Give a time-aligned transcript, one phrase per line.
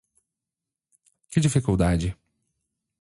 [1.29, 2.09] Que dificuldade?